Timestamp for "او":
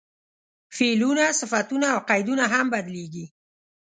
1.93-1.99